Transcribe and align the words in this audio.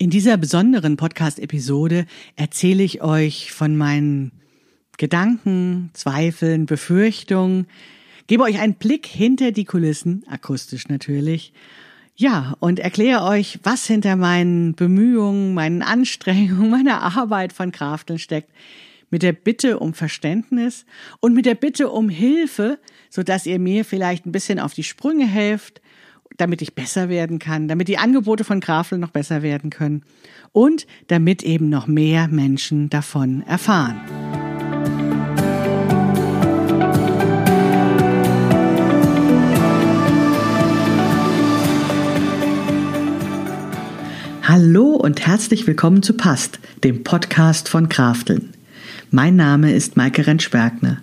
In 0.00 0.10
dieser 0.10 0.36
besonderen 0.36 0.96
Podcast-Episode 0.96 2.06
erzähle 2.36 2.84
ich 2.84 3.02
euch 3.02 3.50
von 3.50 3.76
meinen 3.76 4.30
Gedanken, 4.96 5.90
Zweifeln, 5.92 6.66
Befürchtungen, 6.66 7.66
gebe 8.28 8.44
euch 8.44 8.60
einen 8.60 8.74
Blick 8.74 9.06
hinter 9.06 9.50
die 9.50 9.64
Kulissen, 9.64 10.22
akustisch 10.28 10.86
natürlich, 10.86 11.52
ja, 12.14 12.54
und 12.60 12.78
erkläre 12.78 13.24
euch, 13.24 13.58
was 13.64 13.88
hinter 13.88 14.14
meinen 14.14 14.76
Bemühungen, 14.76 15.52
meinen 15.52 15.82
Anstrengungen, 15.82 16.70
meiner 16.84 17.02
Arbeit 17.02 17.52
von 17.52 17.72
Krafteln 17.72 18.20
steckt, 18.20 18.52
mit 19.10 19.24
der 19.24 19.32
Bitte 19.32 19.80
um 19.80 19.94
Verständnis 19.94 20.86
und 21.18 21.34
mit 21.34 21.44
der 21.44 21.56
Bitte 21.56 21.90
um 21.90 22.08
Hilfe, 22.08 22.78
so 23.10 23.24
dass 23.24 23.46
ihr 23.46 23.58
mir 23.58 23.84
vielleicht 23.84 24.26
ein 24.26 24.32
bisschen 24.32 24.60
auf 24.60 24.74
die 24.74 24.84
Sprünge 24.84 25.26
helft, 25.26 25.80
damit 26.38 26.62
ich 26.62 26.74
besser 26.74 27.08
werden 27.08 27.38
kann, 27.38 27.68
damit 27.68 27.88
die 27.88 27.98
Angebote 27.98 28.44
von 28.44 28.60
Grafel 28.60 28.98
noch 28.98 29.10
besser 29.10 29.42
werden 29.42 29.70
können 29.70 30.02
und 30.52 30.86
damit 31.08 31.42
eben 31.42 31.68
noch 31.68 31.86
mehr 31.86 32.28
Menschen 32.28 32.88
davon 32.88 33.42
erfahren. 33.42 34.00
Hallo 44.42 44.92
und 44.92 45.26
herzlich 45.26 45.66
willkommen 45.66 46.02
zu 46.02 46.14
Past, 46.14 46.58
dem 46.82 47.04
Podcast 47.04 47.68
von 47.68 47.90
Krafteln. 47.90 48.54
Mein 49.10 49.36
Name 49.36 49.72
ist 49.72 49.96
Maike 49.96 50.26
Rentschbergner. 50.26 51.02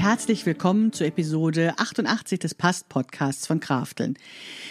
Herzlich 0.00 0.46
willkommen 0.46 0.94
zur 0.94 1.08
Episode 1.08 1.74
88 1.76 2.38
des 2.38 2.54
Past 2.54 2.88
Podcasts 2.88 3.46
von 3.46 3.60
Krafteln. 3.60 4.16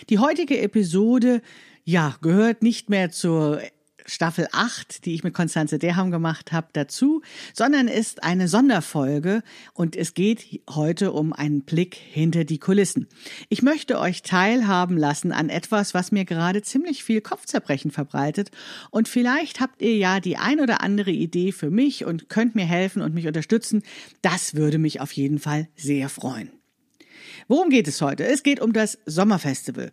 Die 0.10 0.18
heutige 0.18 0.60
Episode, 0.60 1.44
ja, 1.84 2.16
gehört 2.24 2.64
nicht 2.64 2.90
mehr 2.90 3.12
zur 3.12 3.62
Staffel 4.10 4.48
8, 4.52 5.06
die 5.06 5.14
ich 5.14 5.24
mit 5.24 5.34
Konstanze 5.34 5.78
Derham 5.78 6.10
gemacht 6.10 6.52
habe, 6.52 6.68
dazu, 6.74 7.22
sondern 7.54 7.88
ist 7.88 8.24
eine 8.24 8.48
Sonderfolge 8.48 9.44
und 9.74 9.96
es 9.96 10.14
geht 10.14 10.62
heute 10.70 11.12
um 11.12 11.32
einen 11.32 11.62
Blick 11.62 11.96
hinter 11.96 12.44
die 12.44 12.58
Kulissen. 12.58 13.08
Ich 13.50 13.62
möchte 13.62 14.00
euch 14.00 14.24
teilhaben 14.24 14.98
lassen 14.98 15.32
an 15.32 15.50
etwas, 15.50 15.94
was 15.94 16.12
mir 16.12 16.26
gerade 16.26 16.62
ziemlich 16.64 17.04
viel 17.04 17.22
Kopfzerbrechen 17.22 17.92
verbreitet 17.92 18.50
und 18.90 19.08
vielleicht 19.08 19.60
habt 19.60 19.82
ihr 19.82 19.96
ja 19.96 20.20
die 20.20 20.38
ein 20.38 20.60
oder 20.60 20.82
andere 20.82 21.12
Idee 21.12 21.52
für 21.52 21.70
mich 21.70 22.06
und 22.06 22.30
könnt 22.30 22.56
mir 22.56 22.66
helfen 22.66 23.02
und 23.02 23.14
mich 23.14 23.28
unterstützen. 23.28 23.84
Das 24.22 24.56
würde 24.56 24.80
mich 24.80 25.02
auf 25.02 25.12
jeden 25.12 25.40
Fall 25.40 25.68
sehr 25.76 26.10
freuen. 26.10 26.52
Worum 27.48 27.70
geht 27.70 27.88
es 27.88 28.02
heute? 28.02 28.26
Es 28.26 28.44
geht 28.44 28.60
um 28.60 28.73
das 28.73 28.98
Sommerfestival. 29.06 29.92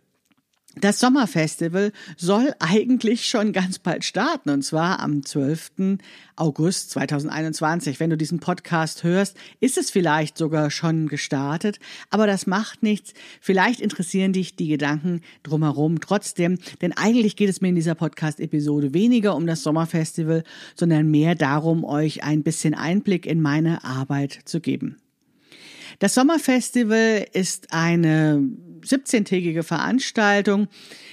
Das 0.81 0.99
Sommerfestival 0.99 1.91
soll 2.17 2.53
eigentlich 2.59 3.25
schon 3.25 3.51
ganz 3.51 3.79
bald 3.79 4.05
starten, 4.05 4.51
und 4.51 4.61
zwar 4.61 4.99
am 4.99 5.25
12. 5.25 5.97
August 6.35 6.91
2021. 6.91 7.99
Wenn 7.99 8.11
du 8.11 8.17
diesen 8.17 8.39
Podcast 8.39 9.03
hörst, 9.03 9.37
ist 9.59 9.77
es 9.77 9.89
vielleicht 9.89 10.37
sogar 10.37 10.69
schon 10.69 11.07
gestartet, 11.07 11.79
aber 12.11 12.27
das 12.27 12.45
macht 12.45 12.83
nichts. 12.83 13.13
Vielleicht 13.41 13.79
interessieren 13.79 14.33
dich 14.33 14.55
die 14.55 14.67
Gedanken 14.67 15.21
drumherum 15.41 15.99
trotzdem, 15.99 16.59
denn 16.81 16.93
eigentlich 16.93 17.35
geht 17.35 17.49
es 17.49 17.59
mir 17.61 17.69
in 17.69 17.75
dieser 17.75 17.95
Podcast-Episode 17.95 18.93
weniger 18.93 19.35
um 19.35 19.47
das 19.47 19.63
Sommerfestival, 19.63 20.43
sondern 20.75 21.09
mehr 21.09 21.33
darum, 21.33 21.85
euch 21.85 22.23
ein 22.23 22.43
bisschen 22.43 22.75
Einblick 22.75 23.25
in 23.25 23.41
meine 23.41 23.83
Arbeit 23.83 24.39
zu 24.45 24.59
geben. 24.59 24.97
Das 25.99 26.13
Sommerfestival 26.13 27.25
ist 27.33 27.73
eine 27.73 28.47
17-tägige 28.87 29.63
Veranstaltung, 29.63 30.67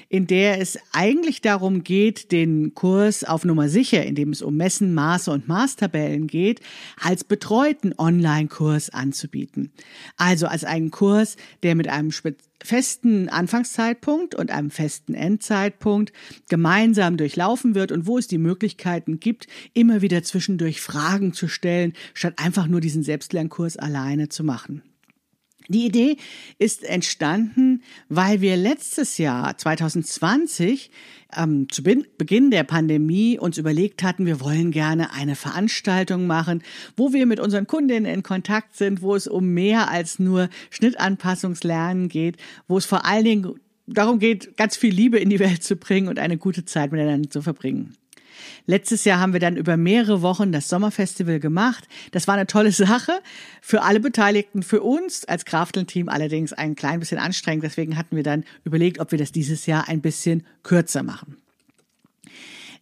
in 0.09 0.27
der 0.27 0.61
es 0.61 0.79
eigentlich 0.93 1.41
darum 1.41 1.83
geht, 1.83 2.33
den 2.33 2.75
Kurs 2.75 3.25
auf 3.25 3.45
Nummer 3.45 3.69
sicher, 3.69 4.05
in 4.05 4.15
dem 4.15 4.31
es 4.31 4.43
um 4.43 4.57
Messen, 4.57 4.95
Maße 4.95 5.31
und 5.31 5.49
Maßtabellen 5.49 6.27
geht, 6.27 6.61
als 7.01 7.25
betreuten 7.25 7.95
Online-Kurs 7.97 8.91
anzubieten. 8.91 9.73
Also 10.17 10.47
als 10.47 10.65
einen 10.65 10.91
Kurs, 10.91 11.37
der 11.63 11.75
mit 11.75 11.89
einem 11.89 12.11
festen 12.63 13.29
Anfangszeitpunkt 13.29 14.34
und 14.34 14.51
einem 14.51 14.71
festen 14.71 15.15
Endzeitpunkt 15.15 16.13
gemeinsam 16.49 17.17
durchlaufen 17.17 17.75
wird 17.75 17.93
und 17.93 18.07
wo 18.07 18.17
es 18.19 18.27
die 18.27 18.39
Möglichkeiten 18.39 19.21
gibt, 19.21 19.47
immer 19.75 20.01
wieder 20.01 20.23
zwischendurch 20.23 20.81
Fragen 20.81 21.33
zu 21.33 21.49
stellen, 21.49 21.93
statt 22.15 22.34
einfach 22.37 22.67
nur 22.67 22.81
diesen 22.81 23.03
Selbstlernkurs 23.03 23.77
alleine 23.77 24.29
zu 24.29 24.45
machen. 24.45 24.83
Die 25.69 25.87
Idee 25.87 26.17
ist 26.59 26.85
entstanden, 26.85 27.83
weil 28.11 28.43
wir 28.43 28.57
letztes 28.57 29.17
Jahr 29.17 29.57
2020 29.57 30.91
ähm, 31.35 31.69
zu 31.71 31.83
Beginn 31.83 32.51
der 32.51 32.65
Pandemie 32.65 33.39
uns 33.39 33.57
überlegt 33.57 34.03
hatten, 34.03 34.27
wir 34.27 34.41
wollen 34.41 34.73
gerne 34.73 35.13
eine 35.13 35.37
Veranstaltung 35.37 36.27
machen, 36.27 36.63
wo 36.97 37.15
wir 37.15 37.25
mit 37.25 37.41
unseren 37.41 37.67
Kundinnen 37.67 38.13
in 38.13 38.23
Kontakt 38.23 38.77
sind, 38.77 39.01
wo 39.01 39.15
es 39.15 39.27
um 39.27 39.55
mehr 39.55 39.91
als 39.91 40.19
nur 40.19 40.51
Schnittanpassungslernen 40.69 42.09
geht, 42.09 42.37
wo 42.69 42.77
es 42.77 42.85
vor 42.85 43.07
allen 43.07 43.25
Dingen 43.25 43.61
darum 43.87 44.19
geht, 44.19 44.57
ganz 44.59 44.77
viel 44.77 44.93
Liebe 44.93 45.19
in 45.19 45.31
die 45.31 45.39
Welt 45.39 45.63
zu 45.63 45.77
bringen 45.77 46.09
und 46.09 46.19
eine 46.19 46.37
gute 46.37 46.65
Zeit 46.65 46.93
miteinander 46.93 47.31
zu 47.31 47.41
verbringen. 47.41 47.97
Letztes 48.67 49.05
Jahr 49.05 49.21
haben 49.21 49.33
wir 49.33 49.41
dann 49.41 49.56
über 49.56 49.77
mehrere 49.77 50.22
Wochen 50.22 50.53
das 50.53 50.69
Sommerfestival 50.69 51.41
gemacht. 51.41 51.87
Das 52.12 52.27
war 52.27 52.34
eine 52.34 52.47
tolle 52.47 52.72
Sache 52.84 53.21
für 53.61 53.83
alle 53.83 54.00
Beteiligten, 54.00 54.62
für 54.62 54.83
uns 54.83 55.25
als 55.25 55.45
Krafteln-Team 55.45 56.09
allerdings 56.09 56.53
ein 56.53 56.75
klein 56.75 57.00
bisschen 57.00 57.19
anstrengend. 57.19 57.65
Deswegen 57.65 57.97
hatten 57.97 58.17
wir 58.17 58.22
dann 58.22 58.45
überlegt, 58.65 59.00
ob 59.00 59.11
wir 59.11 59.19
das 59.19 59.33
dieses 59.33 59.67
Jahr 59.67 59.89
ein 59.89 60.00
bisschen 60.00 60.47
kürzer 60.62 61.03
machen. 61.03 61.37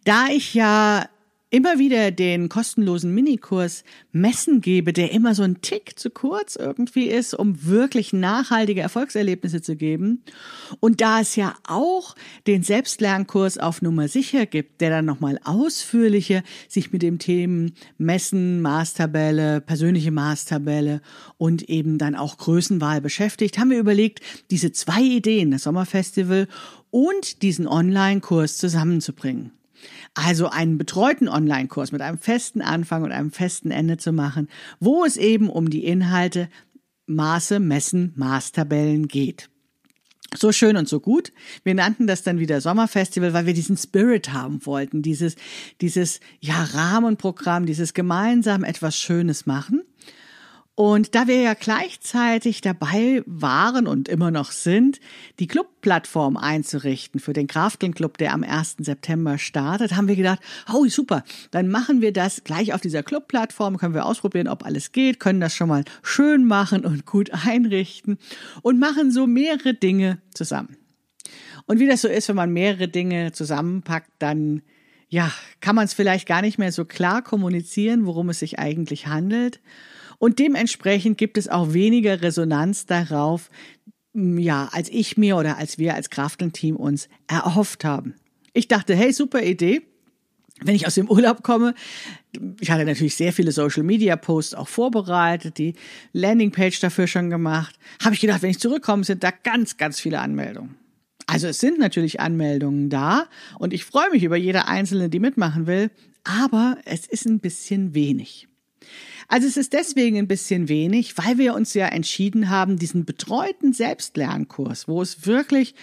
Da 0.03 0.27
ich 0.27 0.53
ja 0.53 1.07
immer 1.53 1.77
wieder 1.77 2.09
den 2.09 2.49
kostenlosen 2.49 3.13
Minikurs 3.13 3.83
Messen 4.11 4.59
gebe, 4.59 4.91
der 4.91 5.11
immer 5.11 5.35
so 5.35 5.43
ein 5.43 5.61
Tick 5.61 5.99
zu 5.99 6.09
kurz 6.09 6.55
irgendwie 6.55 7.05
ist, 7.05 7.35
um 7.35 7.67
wirklich 7.67 8.11
nachhaltige 8.11 8.81
Erfolgserlebnisse 8.81 9.61
zu 9.61 9.75
geben. 9.75 10.23
Und 10.79 10.99
da 10.99 11.21
es 11.21 11.35
ja 11.35 11.53
auch 11.67 12.15
den 12.47 12.63
Selbstlernkurs 12.63 13.59
auf 13.59 13.83
Nummer 13.83 14.07
sicher 14.07 14.47
gibt, 14.47 14.81
der 14.81 14.89
dann 14.89 15.05
nochmal 15.05 15.39
ausführlicher 15.43 16.41
sich 16.67 16.91
mit 16.91 17.03
dem 17.03 17.19
Themen 17.19 17.73
Messen, 17.99 18.63
Maßtabelle, 18.63 19.61
persönliche 19.61 20.09
Maßtabelle 20.09 21.01
und 21.37 21.69
eben 21.69 21.99
dann 21.99 22.15
auch 22.15 22.39
Größenwahl 22.39 22.99
beschäftigt, 22.99 23.59
haben 23.59 23.69
wir 23.69 23.77
überlegt, 23.77 24.21
diese 24.49 24.71
zwei 24.71 25.03
Ideen, 25.03 25.51
das 25.51 25.63
Sommerfestival 25.63 26.47
und 26.89 27.43
diesen 27.43 27.67
Online-Kurs 27.67 28.57
zusammenzubringen. 28.57 29.51
Also 30.13 30.49
einen 30.49 30.77
betreuten 30.77 31.27
Online-Kurs 31.27 31.91
mit 31.91 32.01
einem 32.01 32.17
festen 32.17 32.61
Anfang 32.61 33.03
und 33.03 33.11
einem 33.11 33.31
festen 33.31 33.71
Ende 33.71 33.97
zu 33.97 34.11
machen, 34.11 34.49
wo 34.79 35.05
es 35.05 35.17
eben 35.17 35.49
um 35.49 35.69
die 35.69 35.85
Inhalte 35.85 36.49
Maße, 37.05 37.59
Messen, 37.59 38.13
Maßtabellen 38.15 39.07
geht. 39.07 39.49
So 40.35 40.51
schön 40.51 40.77
und 40.77 40.87
so 40.87 40.99
gut. 40.99 41.31
Wir 41.63 41.75
nannten 41.75 42.07
das 42.07 42.23
dann 42.23 42.39
wieder 42.39 42.59
Sommerfestival, 42.59 43.33
weil 43.33 43.45
wir 43.45 43.53
diesen 43.53 43.77
Spirit 43.77 44.33
haben 44.33 44.65
wollten, 44.65 45.01
dieses, 45.01 45.35
dieses, 45.81 46.19
ja, 46.39 46.63
Rahmenprogramm, 46.63 47.65
dieses 47.65 47.93
gemeinsam 47.93 48.63
etwas 48.63 48.97
Schönes 48.97 49.45
machen. 49.45 49.83
Und 50.75 51.13
da 51.13 51.27
wir 51.27 51.39
ja 51.39 51.53
gleichzeitig 51.53 52.61
dabei 52.61 53.21
waren 53.27 53.85
und 53.85 54.09
immer 54.09 54.31
noch 54.31 54.51
sind, 54.51 54.99
die 55.39 55.45
Clubplattform 55.45 56.35
einzurichten 56.35 57.19
für 57.19 57.33
den 57.33 57.45
Krafteln 57.45 57.93
Club, 57.93 58.17
der 58.17 58.33
am 58.33 58.43
1. 58.43 58.77
September 58.79 59.37
startet, 59.37 59.95
haben 59.95 60.07
wir 60.07 60.15
gedacht, 60.15 60.39
oh 60.73 60.87
super, 60.87 61.23
dann 61.51 61.69
machen 61.69 62.01
wir 62.01 62.11
das 62.11 62.43
gleich 62.43 62.73
auf 62.73 62.81
dieser 62.81 63.03
Clubplattform, 63.03 63.77
können 63.77 63.93
wir 63.93 64.07
ausprobieren, 64.07 64.47
ob 64.47 64.65
alles 64.65 64.91
geht, 64.91 65.19
können 65.19 65.39
das 65.39 65.53
schon 65.53 65.69
mal 65.69 65.83
schön 66.01 66.43
machen 66.45 66.85
und 66.85 67.05
gut 67.05 67.29
einrichten 67.31 68.17
und 68.63 68.79
machen 68.79 69.11
so 69.11 69.27
mehrere 69.27 69.75
Dinge 69.75 70.23
zusammen. 70.33 70.77
Und 71.67 71.79
wie 71.79 71.87
das 71.87 72.01
so 72.01 72.07
ist, 72.07 72.29
wenn 72.29 72.35
man 72.35 72.51
mehrere 72.51 72.87
Dinge 72.87 73.31
zusammenpackt, 73.31 74.09
dann 74.17 74.63
ja, 75.07 75.31
kann 75.61 75.75
man 75.75 75.85
es 75.85 75.93
vielleicht 75.93 76.27
gar 76.27 76.41
nicht 76.41 76.57
mehr 76.57 76.71
so 76.71 76.85
klar 76.85 77.21
kommunizieren, 77.21 78.07
worum 78.07 78.29
es 78.29 78.39
sich 78.39 78.57
eigentlich 78.57 79.05
handelt. 79.05 79.59
Und 80.19 80.39
dementsprechend 80.39 81.17
gibt 81.17 81.37
es 81.37 81.47
auch 81.47 81.73
weniger 81.73 82.21
Resonanz 82.21 82.85
darauf, 82.85 83.49
ja, 84.13 84.69
als 84.71 84.89
ich 84.89 85.17
mir 85.17 85.37
oder 85.37 85.57
als 85.57 85.77
wir 85.77 85.95
als 85.95 86.09
Krafteln-Team 86.09 86.75
uns 86.75 87.09
erhofft 87.27 87.83
haben. 87.83 88.15
Ich 88.53 88.67
dachte, 88.67 88.95
hey, 88.95 89.11
super 89.11 89.41
Idee. 89.41 89.81
Wenn 90.61 90.75
ich 90.75 90.85
aus 90.85 90.95
dem 90.95 91.09
Urlaub 91.09 91.41
komme, 91.41 91.73
ich 92.59 92.69
hatte 92.69 92.85
natürlich 92.85 93.15
sehr 93.15 93.33
viele 93.33 93.51
Social 93.51 93.83
Media 93.83 94.15
Posts 94.15 94.53
auch 94.53 94.67
vorbereitet, 94.67 95.57
die 95.57 95.73
Landingpage 96.13 96.79
dafür 96.79 97.07
schon 97.07 97.31
gemacht, 97.31 97.77
habe 98.03 98.13
ich 98.13 98.21
gedacht, 98.21 98.43
wenn 98.43 98.51
ich 98.51 98.59
zurückkomme, 98.59 99.03
sind 99.03 99.23
da 99.23 99.31
ganz, 99.31 99.77
ganz 99.77 99.99
viele 99.99 100.19
Anmeldungen. 100.19 100.75
Also 101.25 101.47
es 101.47 101.59
sind 101.59 101.79
natürlich 101.79 102.19
Anmeldungen 102.19 102.89
da 102.89 103.27
und 103.57 103.73
ich 103.73 103.85
freue 103.85 104.11
mich 104.11 104.23
über 104.23 104.37
jede 104.37 104.67
einzelne, 104.67 105.09
die 105.09 105.19
mitmachen 105.19 105.67
will, 105.67 105.89
aber 106.23 106.77
es 106.85 107.07
ist 107.07 107.25
ein 107.25 107.39
bisschen 107.39 107.95
wenig. 107.95 108.47
Also 109.33 109.47
es 109.47 109.57
ist 109.57 109.73
deswegen 109.73 110.19
ein 110.19 110.27
bisschen 110.27 110.69
wenig, 110.69 111.17
weil 111.17 111.39
wir 111.39 111.55
uns 111.55 111.73
ja 111.73 111.87
entschieden 111.87 112.51
haben, 112.51 112.77
diesen 112.77 113.03
betreuten 113.03 113.73
Selbstlernkurs, 113.73 114.87
wo 114.87 115.01
es 115.01 115.25
wirklich 115.25 115.73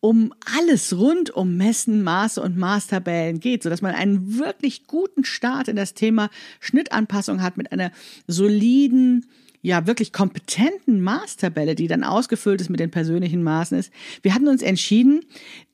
um 0.00 0.34
alles 0.56 0.98
rund 0.98 1.30
um 1.30 1.56
Messen, 1.56 2.02
Maße 2.02 2.42
und 2.42 2.56
Maßtabellen 2.56 3.38
geht, 3.38 3.62
so 3.62 3.70
dass 3.70 3.82
man 3.82 3.94
einen 3.94 4.40
wirklich 4.40 4.88
guten 4.88 5.24
Start 5.24 5.68
in 5.68 5.76
das 5.76 5.94
Thema 5.94 6.28
Schnittanpassung 6.58 7.40
hat 7.40 7.56
mit 7.56 7.70
einer 7.70 7.92
soliden, 8.26 9.26
ja 9.62 9.86
wirklich 9.86 10.12
kompetenten 10.12 11.00
Maßtabelle, 11.00 11.76
die 11.76 11.86
dann 11.86 12.02
ausgefüllt 12.02 12.60
ist 12.60 12.68
mit 12.68 12.80
den 12.80 12.90
persönlichen 12.90 13.44
Maßen 13.44 13.78
ist. 13.78 13.92
Wir 14.22 14.34
hatten 14.34 14.48
uns 14.48 14.60
entschieden, 14.60 15.20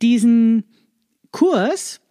diesen 0.03 0.65
Kurs 1.31 2.03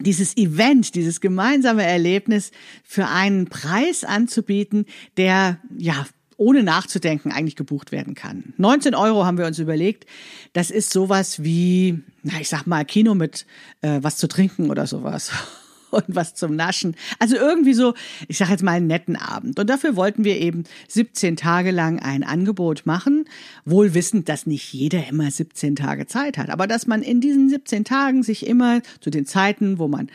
dieses 0.00 0.36
Event, 0.36 0.94
dieses 0.94 1.20
gemeinsame 1.20 1.84
Erlebnis 1.84 2.50
für 2.84 3.06
einen 3.06 3.46
Preis 3.46 4.04
anzubieten, 4.04 4.86
der 5.16 5.58
ja 5.76 6.06
ohne 6.36 6.62
nachzudenken 6.62 7.32
eigentlich 7.32 7.56
gebucht 7.56 7.92
werden 7.92 8.14
kann. 8.14 8.52
19 8.58 8.94
Euro 8.94 9.24
haben 9.24 9.38
wir 9.38 9.46
uns 9.46 9.58
überlegt. 9.58 10.06
Das 10.52 10.70
ist 10.70 10.90
sowas 10.90 11.42
wie, 11.42 12.02
na, 12.22 12.40
ich 12.40 12.48
sag 12.48 12.66
mal, 12.66 12.84
Kino 12.84 13.14
mit 13.14 13.46
äh, 13.80 14.00
was 14.02 14.18
zu 14.18 14.28
trinken 14.28 14.70
oder 14.70 14.86
sowas 14.86 15.30
und 15.96 16.04
was 16.08 16.34
zum 16.34 16.54
Naschen. 16.54 16.94
Also 17.18 17.36
irgendwie 17.36 17.74
so, 17.74 17.94
ich 18.28 18.38
sage 18.38 18.52
jetzt 18.52 18.62
mal 18.62 18.72
einen 18.72 18.86
netten 18.86 19.16
Abend. 19.16 19.58
Und 19.58 19.68
dafür 19.68 19.96
wollten 19.96 20.24
wir 20.24 20.38
eben 20.38 20.64
17 20.88 21.36
Tage 21.36 21.70
lang 21.70 21.98
ein 21.98 22.22
Angebot 22.22 22.86
machen, 22.86 23.24
wohl 23.64 23.94
wissend, 23.94 24.28
dass 24.28 24.46
nicht 24.46 24.72
jeder 24.72 25.08
immer 25.08 25.30
17 25.30 25.76
Tage 25.76 26.06
Zeit 26.06 26.38
hat, 26.38 26.50
aber 26.50 26.66
dass 26.66 26.86
man 26.86 27.02
in 27.02 27.20
diesen 27.20 27.48
17 27.48 27.84
Tagen 27.84 28.22
sich 28.22 28.46
immer 28.46 28.82
zu 29.00 29.10
den 29.10 29.26
Zeiten, 29.26 29.78
wo 29.78 29.88
man 29.88 30.10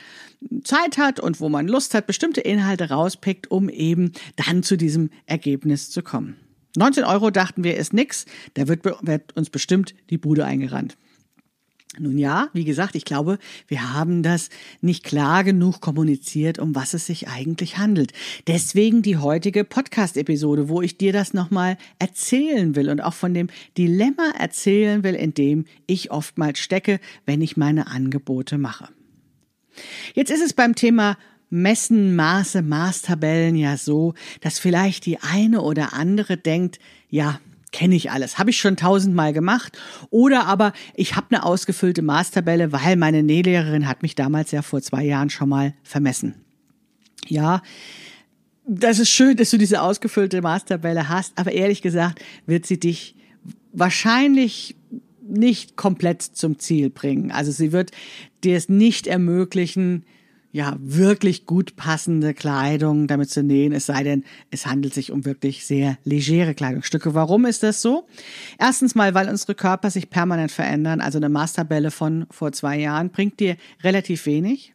Zeit 0.64 0.98
hat 0.98 1.20
und 1.20 1.40
wo 1.40 1.50
man 1.50 1.68
Lust 1.68 1.94
hat, 1.94 2.08
bestimmte 2.08 2.42
Inhalte 2.42 2.90
rauspickt, 2.90 3.52
um 3.52 3.70
eben 3.70 4.12
dann 4.36 4.64
zu 4.64 4.76
diesem 4.76 5.10
Ergebnis 5.26 5.90
zu 5.90 6.02
kommen. 6.02 6.36
19 6.78 7.04
Euro 7.04 7.32
dachten 7.32 7.64
wir 7.64 7.76
ist 7.76 7.94
nix, 7.94 8.26
da 8.54 8.68
wird, 8.68 8.86
wird 8.86 9.36
uns 9.36 9.50
bestimmt 9.50 9.94
die 10.10 10.18
Bude 10.18 10.46
eingerannt. 10.46 10.98
Nun 12.00 12.18
ja, 12.18 12.50
wie 12.54 12.64
gesagt, 12.64 12.96
ich 12.96 13.04
glaube, 13.04 13.38
wir 13.68 13.94
haben 13.94 14.24
das 14.24 14.50
nicht 14.80 15.04
klar 15.04 15.44
genug 15.44 15.82
kommuniziert, 15.82 16.58
um 16.58 16.74
was 16.74 16.94
es 16.94 17.06
sich 17.06 17.28
eigentlich 17.28 17.78
handelt. 17.78 18.14
Deswegen 18.48 19.02
die 19.02 19.18
heutige 19.18 19.66
Podcast-Episode, 19.66 20.70
wo 20.70 20.82
ich 20.82 20.98
dir 20.98 21.12
das 21.12 21.34
nochmal 21.34 21.78
erzählen 22.00 22.78
will 22.78 22.90
und 22.90 23.02
auch 23.02 23.14
von 23.14 23.34
dem 23.34 23.50
Dilemma 23.78 24.32
erzählen 24.40 25.04
will, 25.04 25.16
in 25.16 25.34
dem 25.34 25.66
ich 25.86 26.12
oftmals 26.12 26.60
stecke, 26.60 27.02
wenn 27.26 27.42
ich 27.42 27.58
meine 27.58 27.88
Angebote 27.88 28.58
mache. 28.58 28.88
Jetzt 30.14 30.32
ist 30.32 30.42
es 30.42 30.54
beim 30.54 30.76
Thema 30.76 31.18
Messen, 31.50 32.16
Maße, 32.16 32.62
Maßtabellen 32.62 33.58
ja 33.58 33.76
so, 33.76 34.14
dass 34.40 34.60
vielleicht 34.60 35.06
die 35.06 35.20
eine 35.20 35.62
oder 35.62 35.92
andere 35.92 36.38
denkt, 36.38 36.80
ja, 37.10 37.42
kenne 37.72 37.96
ich 37.96 38.12
alles, 38.12 38.38
habe 38.38 38.50
ich 38.50 38.58
schon 38.58 38.78
tausendmal 38.78 39.34
gemacht. 39.34 39.78
Oder 40.10 40.46
aber 40.46 40.74
ich 40.94 41.16
habe 41.16 41.28
eine 41.30 41.44
ausgefüllte 41.46 42.02
Maßtabelle, 42.02 42.72
weil 42.72 42.96
meine 42.96 43.24
Nählehrerin 43.24 43.88
hat 43.88 44.02
mich 44.02 44.16
damals 44.16 44.52
ja 44.52 44.62
vor 44.62 44.82
zwei 44.82 45.04
Jahren 45.04 45.30
schon 45.30 45.50
mal 45.50 45.74
vermessen. 45.84 46.36
Ja, 47.28 47.62
das 48.66 49.00
ist 49.00 49.10
schön, 49.10 49.38
dass 49.38 49.50
du 49.50 49.58
diese 49.58 49.82
ausgefüllte 49.82 50.42
Maßtabelle 50.42 51.10
hast, 51.10 51.38
aber 51.38 51.52
ehrlich 51.52 51.82
gesagt 51.82 52.22
wird 52.46 52.66
sie 52.66 52.80
dich 52.80 53.16
wahrscheinlich 53.74 54.76
nicht 55.22 55.78
komplett 55.78 56.22
zum 56.22 56.60
Ziel 56.60 56.90
bringen. 56.90 57.32
Also 57.32 57.52
sie 57.52 57.72
wird 57.72 57.92
dir 58.44 58.58
es 58.58 58.70
nicht 58.70 59.08
ermöglichen, 59.08 60.06
ja, 60.54 60.76
wirklich 60.80 61.46
gut 61.46 61.76
passende 61.78 62.34
Kleidung 62.34 63.08
damit 63.08 63.30
zu 63.30 63.42
nähen, 63.42 63.72
es 63.72 63.86
sei 63.86 64.04
denn, 64.04 64.26
es 64.50 64.66
handelt 64.66 64.94
sich 64.94 65.12
um 65.12 65.24
wirklich 65.26 65.66
sehr 65.66 65.98
legere 66.04 66.54
Kleidungsstücke. 66.54 67.14
Warum 67.14 67.46
ist 67.46 67.64
das 67.64 67.82
so? 67.82 68.06
Erstens 68.60 68.94
mal, 68.94 69.14
weil 69.14 69.30
unsere 69.30 69.56
Körper 69.56 69.90
sich 69.90 70.10
permanent 70.10 70.52
verändern. 70.52 71.00
Also 71.00 71.20
eine 71.20 71.30
Maßtabelle 71.30 71.90
von 71.90 72.26
vor 72.30 72.52
zwei 72.52 72.78
Jahren 72.78 73.12
bringt 73.12 73.40
dir 73.40 73.56
relativ 73.84 74.26
wenig. 74.26 74.74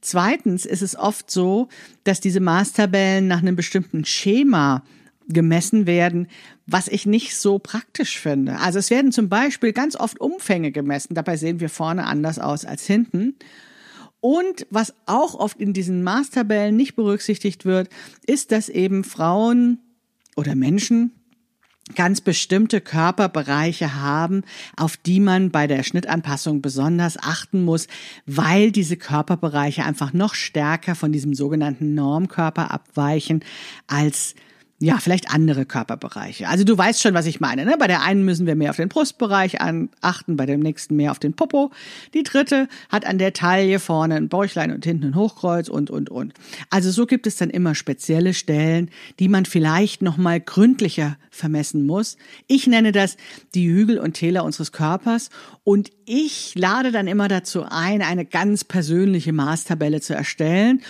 Zweitens 0.00 0.64
ist 0.64 0.82
es 0.82 0.96
oft 0.96 1.30
so, 1.30 1.68
dass 2.04 2.20
diese 2.20 2.40
Maßtabellen 2.40 3.26
nach 3.26 3.40
einem 3.40 3.56
bestimmten 3.56 4.04
Schema 4.04 4.84
gemessen 5.28 5.86
werden, 5.86 6.28
was 6.66 6.88
ich 6.88 7.04
nicht 7.04 7.36
so 7.36 7.58
praktisch 7.58 8.18
finde. 8.18 8.58
Also 8.58 8.78
es 8.78 8.90
werden 8.90 9.12
zum 9.12 9.28
Beispiel 9.28 9.72
ganz 9.72 9.96
oft 9.96 10.20
Umfänge 10.20 10.72
gemessen. 10.72 11.14
Dabei 11.14 11.36
sehen 11.36 11.60
wir 11.60 11.68
vorne 11.68 12.06
anders 12.06 12.38
aus 12.38 12.64
als 12.64 12.86
hinten. 12.86 13.34
Und 14.20 14.66
was 14.70 14.94
auch 15.06 15.34
oft 15.34 15.60
in 15.60 15.72
diesen 15.72 16.02
Maßtabellen 16.02 16.76
nicht 16.76 16.94
berücksichtigt 16.94 17.64
wird, 17.64 17.88
ist, 18.26 18.52
dass 18.52 18.68
eben 18.68 19.04
Frauen 19.04 19.78
oder 20.36 20.54
Menschen 20.54 21.12
ganz 21.94 22.20
bestimmte 22.20 22.80
Körperbereiche 22.80 23.94
haben, 23.96 24.42
auf 24.76 24.96
die 24.96 25.20
man 25.20 25.50
bei 25.50 25.66
der 25.66 25.82
Schnittanpassung 25.82 26.62
besonders 26.62 27.18
achten 27.18 27.64
muss, 27.64 27.88
weil 28.26 28.70
diese 28.70 28.96
Körperbereiche 28.96 29.84
einfach 29.84 30.12
noch 30.12 30.34
stärker 30.34 30.94
von 30.94 31.12
diesem 31.12 31.34
sogenannten 31.34 31.94
Normkörper 31.94 32.70
abweichen 32.70 33.44
als 33.86 34.34
ja, 34.82 34.96
vielleicht 34.98 35.30
andere 35.30 35.66
Körperbereiche. 35.66 36.48
Also 36.48 36.64
du 36.64 36.76
weißt 36.76 37.02
schon, 37.02 37.12
was 37.12 37.26
ich 37.26 37.38
meine. 37.38 37.66
Ne? 37.66 37.76
Bei 37.78 37.86
der 37.86 38.00
einen 38.00 38.24
müssen 38.24 38.46
wir 38.46 38.54
mehr 38.54 38.70
auf 38.70 38.76
den 38.76 38.88
Brustbereich 38.88 39.58
achten, 40.00 40.36
bei 40.38 40.46
dem 40.46 40.60
nächsten 40.60 40.96
mehr 40.96 41.10
auf 41.10 41.18
den 41.18 41.34
Popo. 41.34 41.70
Die 42.14 42.22
dritte 42.22 42.66
hat 42.88 43.04
an 43.04 43.18
der 43.18 43.34
Taille 43.34 43.78
vorne 43.78 44.14
ein 44.14 44.30
Bäuchlein 44.30 44.72
und 44.72 44.82
hinten 44.82 45.08
ein 45.08 45.14
Hochkreuz 45.16 45.68
und, 45.68 45.90
und, 45.90 46.08
und. 46.08 46.32
Also 46.70 46.90
so 46.90 47.04
gibt 47.04 47.26
es 47.26 47.36
dann 47.36 47.50
immer 47.50 47.74
spezielle 47.74 48.32
Stellen, 48.32 48.88
die 49.18 49.28
man 49.28 49.44
vielleicht 49.44 50.00
nochmal 50.00 50.40
gründlicher 50.40 51.18
vermessen 51.30 51.84
muss. 51.84 52.16
Ich 52.46 52.66
nenne 52.66 52.92
das 52.92 53.18
die 53.54 53.68
Hügel 53.68 53.98
und 53.98 54.14
Täler 54.14 54.44
unseres 54.44 54.72
Körpers 54.72 55.28
und 55.62 55.90
ich 56.06 56.54
lade 56.54 56.90
dann 56.90 57.06
immer 57.06 57.28
dazu 57.28 57.64
ein, 57.68 58.00
eine 58.00 58.24
ganz 58.24 58.64
persönliche 58.64 59.34
Maßtabelle 59.34 60.00
zu 60.00 60.14
erstellen 60.14 60.80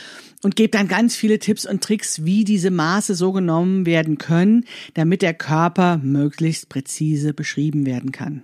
und 0.43 0.57
gebe 0.57 0.71
dann 0.71 0.89
ganz 0.89 1.15
viele 1.15 1.39
Tipps 1.39 1.67
und 1.67 1.83
Tricks, 1.83 2.25
wie 2.25 2.45
diese 2.45 2.71
Maße 2.71 3.15
so 3.15 3.33
genommen 3.33 3.87
werden 3.87 4.19
können, 4.19 4.65
damit 4.95 5.23
der 5.23 5.35
Körper 5.35 5.99
möglichst 5.99 6.69
präzise 6.69 7.35
beschrieben 7.35 7.87
werden 7.87 8.13
kann. 8.13 8.43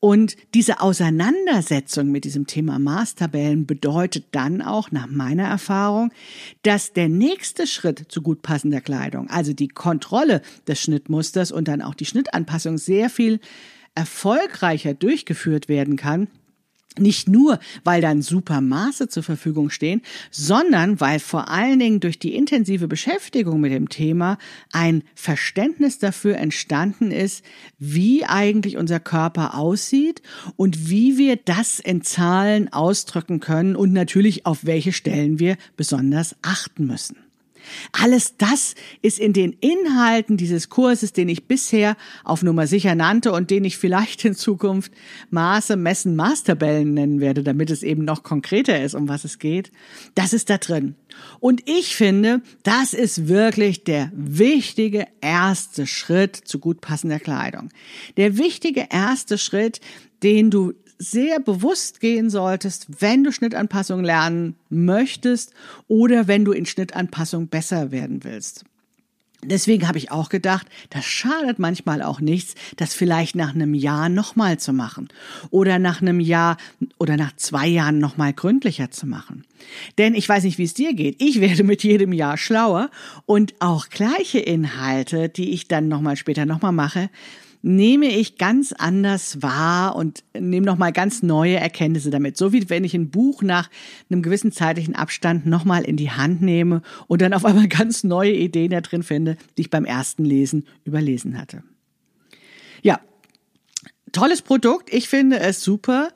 Und 0.00 0.36
diese 0.52 0.82
Auseinandersetzung 0.82 2.10
mit 2.10 2.24
diesem 2.24 2.46
Thema 2.46 2.78
Maßtabellen 2.78 3.64
bedeutet 3.64 4.26
dann 4.32 4.60
auch, 4.60 4.90
nach 4.90 5.06
meiner 5.06 5.44
Erfahrung, 5.44 6.12
dass 6.62 6.92
der 6.92 7.08
nächste 7.08 7.66
Schritt 7.66 8.04
zu 8.08 8.20
gut 8.20 8.42
passender 8.42 8.82
Kleidung, 8.82 9.30
also 9.30 9.54
die 9.54 9.68
Kontrolle 9.68 10.42
des 10.66 10.78
Schnittmusters 10.82 11.52
und 11.52 11.68
dann 11.68 11.80
auch 11.80 11.94
die 11.94 12.04
Schnittanpassung 12.04 12.76
sehr 12.76 13.08
viel 13.08 13.40
erfolgreicher 13.94 14.92
durchgeführt 14.92 15.70
werden 15.70 15.96
kann, 15.96 16.28
nicht 16.98 17.28
nur, 17.28 17.58
weil 17.82 18.00
dann 18.00 18.22
super 18.22 18.60
Maße 18.60 19.08
zur 19.08 19.22
Verfügung 19.22 19.70
stehen, 19.70 20.02
sondern 20.30 21.00
weil 21.00 21.18
vor 21.18 21.48
allen 21.48 21.78
Dingen 21.78 22.00
durch 22.00 22.18
die 22.18 22.34
intensive 22.34 22.88
Beschäftigung 22.88 23.60
mit 23.60 23.72
dem 23.72 23.88
Thema 23.88 24.38
ein 24.72 25.02
Verständnis 25.14 25.98
dafür 25.98 26.36
entstanden 26.36 27.10
ist, 27.10 27.44
wie 27.78 28.24
eigentlich 28.24 28.76
unser 28.76 29.00
Körper 29.00 29.54
aussieht 29.54 30.22
und 30.56 30.88
wie 30.88 31.18
wir 31.18 31.36
das 31.36 31.80
in 31.80 32.02
Zahlen 32.02 32.72
ausdrücken 32.72 33.40
können 33.40 33.76
und 33.76 33.92
natürlich 33.92 34.46
auf 34.46 34.64
welche 34.64 34.92
Stellen 34.92 35.38
wir 35.38 35.56
besonders 35.76 36.36
achten 36.42 36.86
müssen. 36.86 37.23
Alles 37.92 38.36
das 38.36 38.74
ist 39.02 39.18
in 39.18 39.32
den 39.32 39.52
Inhalten 39.60 40.36
dieses 40.36 40.68
Kurses, 40.68 41.12
den 41.12 41.28
ich 41.28 41.46
bisher 41.46 41.96
auf 42.24 42.42
Nummer 42.42 42.66
sicher 42.66 42.94
nannte 42.94 43.32
und 43.32 43.50
den 43.50 43.64
ich 43.64 43.78
vielleicht 43.78 44.24
in 44.24 44.34
Zukunft 44.34 44.92
Maße, 45.30 45.76
Messen, 45.76 46.16
Maßtabellen 46.16 46.94
nennen 46.94 47.20
werde, 47.20 47.42
damit 47.42 47.70
es 47.70 47.82
eben 47.82 48.04
noch 48.04 48.22
konkreter 48.22 48.82
ist, 48.82 48.94
um 48.94 49.08
was 49.08 49.24
es 49.24 49.38
geht. 49.38 49.70
Das 50.14 50.32
ist 50.32 50.50
da 50.50 50.58
drin. 50.58 50.94
Und 51.40 51.62
ich 51.68 51.94
finde, 51.94 52.42
das 52.62 52.92
ist 52.94 53.28
wirklich 53.28 53.84
der 53.84 54.10
wichtige 54.14 55.06
erste 55.20 55.86
Schritt 55.86 56.36
zu 56.36 56.58
gut 56.58 56.80
passender 56.80 57.20
Kleidung. 57.20 57.70
Der 58.16 58.38
wichtige 58.38 58.88
erste 58.90 59.38
Schritt, 59.38 59.80
den 60.22 60.50
du 60.50 60.72
sehr 60.98 61.40
bewusst 61.40 62.00
gehen 62.00 62.30
solltest, 62.30 63.00
wenn 63.00 63.24
du 63.24 63.32
Schnittanpassung 63.32 64.04
lernen 64.04 64.56
möchtest 64.68 65.52
oder 65.88 66.28
wenn 66.28 66.44
du 66.44 66.52
in 66.52 66.66
Schnittanpassung 66.66 67.48
besser 67.48 67.90
werden 67.90 68.24
willst. 68.24 68.64
Deswegen 69.46 69.86
habe 69.86 69.98
ich 69.98 70.10
auch 70.10 70.28
gedacht, 70.28 70.66
das 70.90 71.04
schadet 71.04 71.58
manchmal 71.58 72.02
auch 72.02 72.20
nichts, 72.20 72.54
das 72.76 72.94
vielleicht 72.94 73.36
nach 73.36 73.54
einem 73.54 73.74
Jahr 73.74 74.08
nochmal 74.08 74.58
zu 74.58 74.72
machen 74.72 75.08
oder 75.50 75.78
nach 75.78 76.00
einem 76.00 76.20
Jahr 76.20 76.56
oder 76.98 77.16
nach 77.16 77.36
zwei 77.36 77.66
Jahren 77.66 77.98
nochmal 77.98 78.32
gründlicher 78.32 78.90
zu 78.90 79.06
machen. 79.06 79.44
Denn 79.98 80.14
ich 80.14 80.28
weiß 80.28 80.44
nicht, 80.44 80.58
wie 80.58 80.64
es 80.64 80.74
dir 80.74 80.94
geht. 80.94 81.20
Ich 81.20 81.40
werde 81.40 81.64
mit 81.64 81.82
jedem 81.82 82.12
Jahr 82.12 82.36
schlauer 82.36 82.90
und 83.26 83.54
auch 83.60 83.88
gleiche 83.88 84.38
Inhalte, 84.38 85.28
die 85.28 85.50
ich 85.50 85.68
dann 85.68 85.88
nochmal 85.88 86.16
später 86.16 86.46
nochmal 86.46 86.72
mache, 86.72 87.10
nehme 87.64 88.08
ich 88.08 88.36
ganz 88.36 88.74
anders 88.74 89.40
wahr 89.40 89.96
und 89.96 90.22
nehme 90.38 90.66
nochmal 90.66 90.92
ganz 90.92 91.22
neue 91.22 91.56
Erkenntnisse 91.56 92.10
damit. 92.10 92.36
So 92.36 92.52
wie 92.52 92.68
wenn 92.68 92.84
ich 92.84 92.92
ein 92.92 93.08
Buch 93.08 93.42
nach 93.42 93.70
einem 94.10 94.20
gewissen 94.20 94.52
zeitlichen 94.52 94.94
Abstand 94.94 95.46
nochmal 95.46 95.84
in 95.84 95.96
die 95.96 96.10
Hand 96.10 96.42
nehme 96.42 96.82
und 97.06 97.22
dann 97.22 97.32
auf 97.32 97.46
einmal 97.46 97.68
ganz 97.68 98.04
neue 98.04 98.32
Ideen 98.32 98.70
da 98.70 98.82
drin 98.82 99.02
finde, 99.02 99.38
die 99.56 99.62
ich 99.62 99.70
beim 99.70 99.86
ersten 99.86 100.26
Lesen 100.26 100.66
überlesen 100.84 101.38
hatte. 101.38 101.62
Ja, 102.82 103.00
tolles 104.12 104.42
Produkt. 104.42 104.92
Ich 104.92 105.08
finde 105.08 105.40
es 105.40 105.62
super. 105.62 106.10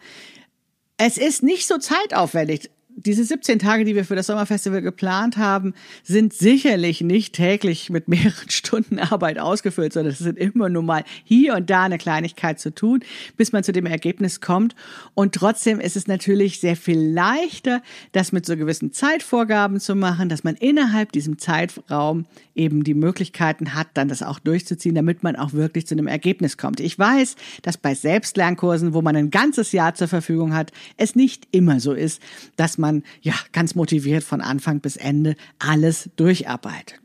Es 0.99 1.17
ist 1.17 1.43
nicht 1.43 1.67
so 1.67 1.78
zeitaufwendig 1.78 2.69
diese 3.05 3.23
17 3.23 3.61
Tage, 3.61 3.85
die 3.85 3.95
wir 3.95 4.05
für 4.05 4.17
das 4.17 4.26
Sommerfestival 4.26 4.83
geplant 4.83 5.37
haben, 5.37 5.75
sind 6.02 6.33
sicherlich 6.33 7.00
nicht 7.00 7.35
täglich 7.35 7.90
mit 7.90 8.09
mehreren 8.09 8.49
Stunden 8.50 8.99
Arbeit 8.99 9.38
ausgefüllt, 9.38 9.93
sondern 9.93 10.12
es 10.12 10.19
sind 10.19 10.37
immer 10.37 10.69
nur 10.69 10.83
mal 10.83 11.05
hier 11.23 11.55
und 11.55 11.71
da 11.71 11.85
eine 11.85 11.99
Kleinigkeit 11.99 12.59
zu 12.59 12.75
tun, 12.75 13.00
bis 13.37 13.52
man 13.52 13.62
zu 13.62 13.73
dem 13.73 13.87
Ergebnis 13.87 14.40
kommt. 14.40 14.75
Und 15.14 15.35
trotzdem 15.35 15.78
ist 15.78 15.97
es 15.97 16.09
natürlich 16.09 16.59
sehr 16.59 16.76
viel 16.76 16.99
leichter, 16.99 17.83
das 18.12 18.33
mit 18.33 18.47
so 18.47 18.57
gewissen 18.57 18.93
Zeitvorgaben 18.93 19.78
zu 19.78 19.95
machen, 19.95 20.28
dass 20.28 20.43
man 20.43 20.57
innerhalb 20.57 21.12
diesem 21.12 21.38
Zeitraum 21.38 22.26
eben 22.57 22.83
die 22.83 22.95
Möglichkeiten 22.95 23.75
hat, 23.75 23.87
dann 23.95 24.09
das 24.09 24.25
auch 24.25 24.40
durchzuziehen, 24.40 24.97
damit 24.97 25.23
man 25.23 25.37
auch 25.37 25.52
wirklich 25.52 25.87
zu 25.87 25.95
einem 25.95 26.09
Ergebnis 26.09 26.57
kommt. 26.57 26.81
Ich 26.81 26.99
weiß, 26.99 27.37
dass 27.62 27.76
bei 27.76 27.95
Selbstlernkursen, 27.95 28.93
wo 28.93 29.02
man 29.02 29.14
ein 29.14 29.31
ganzes 29.31 29.71
Jahr 29.71 29.95
zur 29.95 30.09
Verfügung 30.09 30.55
hat, 30.55 30.73
es 30.97 31.14
nicht 31.14 31.47
immer 31.52 31.78
so 31.78 31.93
ist, 31.93 32.21
dass 32.57 32.76
man 32.76 32.88
man 32.88 33.02
ja 33.21 33.35
ganz 33.52 33.75
motiviert 33.75 34.25
von 34.25 34.40
Anfang 34.40 34.80
bis 34.80 34.97
Ende 34.97 35.37
alles 35.59 36.11
durcharbeitet. 36.16 37.00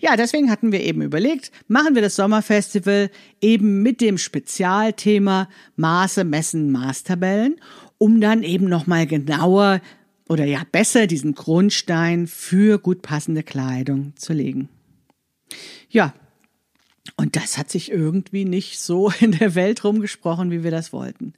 Ja, 0.00 0.16
deswegen 0.16 0.50
hatten 0.50 0.70
wir 0.70 0.80
eben 0.80 1.02
überlegt, 1.02 1.50
machen 1.66 1.94
wir 1.94 2.02
das 2.02 2.16
Sommerfestival 2.16 3.10
eben 3.40 3.82
mit 3.82 4.00
dem 4.00 4.18
Spezialthema 4.18 5.48
Maße, 5.76 6.24
Messen, 6.24 6.70
Maßtabellen, 6.70 7.56
um 7.98 8.20
dann 8.20 8.42
eben 8.42 8.68
nochmal 8.68 9.06
genauer 9.06 9.80
oder 10.28 10.44
ja 10.44 10.62
besser 10.70 11.06
diesen 11.06 11.34
Grundstein 11.34 12.26
für 12.26 12.78
gut 12.78 13.02
passende 13.02 13.42
Kleidung 13.42 14.12
zu 14.16 14.32
legen. 14.32 14.68
Ja, 15.88 16.14
und 17.16 17.36
das 17.36 17.58
hat 17.58 17.70
sich 17.70 17.90
irgendwie 17.90 18.44
nicht 18.44 18.78
so 18.78 19.10
in 19.20 19.32
der 19.32 19.54
Welt 19.54 19.84
rumgesprochen, 19.84 20.50
wie 20.50 20.62
wir 20.62 20.70
das 20.70 20.92
wollten. 20.92 21.34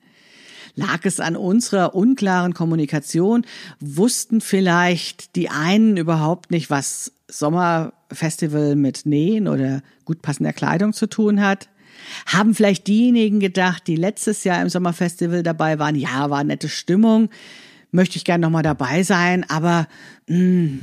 Lag 0.77 1.01
es 1.05 1.21
an 1.21 1.37
unserer 1.37 1.95
unklaren 1.95 2.53
Kommunikation? 2.53 3.47
Wussten 3.81 4.43
vielleicht 4.43 5.35
die 5.35 5.49
einen 5.49 5.97
überhaupt 5.97 6.51
nicht, 6.51 6.69
was 6.69 7.13
Sommerfestival 7.29 8.77
mit 8.77 9.07
Nähen 9.07 9.49
oder 9.49 9.83
gut 10.05 10.21
passender 10.21 10.53
Kleidung 10.53 10.93
zu 10.93 11.07
tun 11.09 11.41
hat? 11.41 11.71
Haben 12.27 12.55
vielleicht 12.55 12.87
diejenigen 12.87 13.41
gedacht, 13.41 13.87
die 13.87 13.97
letztes 13.97 14.45
Jahr 14.45 14.61
im 14.61 14.69
Sommerfestival 14.69 15.43
dabei 15.43 15.79
waren, 15.79 15.97
ja, 15.97 16.29
war 16.29 16.45
nette 16.45 16.69
Stimmung, 16.69 17.31
möchte 17.91 18.19
ich 18.19 18.25
gerne 18.27 18.43
nochmal 18.43 18.63
dabei 18.63 19.03
sein, 19.03 19.49
aber 19.49 19.89
mh, 20.29 20.37
hm, 20.37 20.81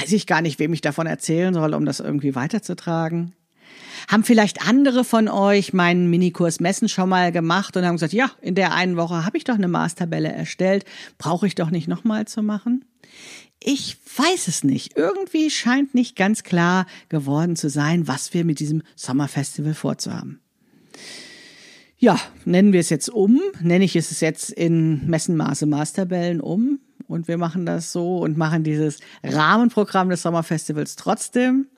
weiß 0.00 0.12
ich 0.12 0.26
gar 0.26 0.40
nicht, 0.40 0.58
wem 0.58 0.72
ich 0.72 0.80
davon 0.80 1.06
erzählen 1.06 1.52
soll, 1.52 1.74
um 1.74 1.84
das 1.84 2.00
irgendwie 2.00 2.34
weiterzutragen. 2.34 3.34
Haben 4.08 4.24
vielleicht 4.24 4.66
andere 4.66 5.04
von 5.04 5.28
euch 5.28 5.72
meinen 5.72 6.10
Minikurs 6.10 6.60
Messen 6.60 6.88
schon 6.88 7.08
mal 7.08 7.32
gemacht 7.32 7.76
und 7.76 7.84
haben 7.84 7.96
gesagt, 7.96 8.12
ja, 8.12 8.30
in 8.40 8.54
der 8.54 8.74
einen 8.74 8.96
Woche 8.96 9.24
habe 9.24 9.36
ich 9.36 9.44
doch 9.44 9.54
eine 9.54 9.68
Maßtabelle 9.68 10.30
erstellt, 10.30 10.84
brauche 11.18 11.46
ich 11.46 11.54
doch 11.54 11.70
nicht 11.70 11.88
nochmal 11.88 12.26
zu 12.26 12.42
machen? 12.42 12.84
Ich 13.60 13.96
weiß 14.16 14.48
es 14.48 14.62
nicht. 14.62 14.96
Irgendwie 14.96 15.48
scheint 15.50 15.94
nicht 15.94 16.16
ganz 16.16 16.42
klar 16.42 16.86
geworden 17.08 17.56
zu 17.56 17.70
sein, 17.70 18.06
was 18.06 18.34
wir 18.34 18.44
mit 18.44 18.60
diesem 18.60 18.82
Sommerfestival 18.94 19.74
vorzuhaben. 19.74 20.40
Ja, 21.96 22.20
nennen 22.44 22.74
wir 22.74 22.80
es 22.80 22.90
jetzt 22.90 23.08
um, 23.08 23.40
nenne 23.60 23.84
ich 23.84 23.96
es 23.96 24.20
jetzt 24.20 24.50
in 24.50 25.06
Messenmaße 25.08 25.64
Maßtabellen 25.64 26.42
um 26.42 26.80
und 27.06 27.28
wir 27.28 27.38
machen 27.38 27.64
das 27.64 27.92
so 27.92 28.18
und 28.18 28.36
machen 28.36 28.64
dieses 28.64 28.98
Rahmenprogramm 29.22 30.10
des 30.10 30.20
Sommerfestivals 30.20 30.96
trotzdem 30.96 31.68